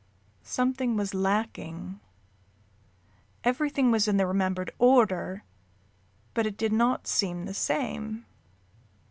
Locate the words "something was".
0.41-1.13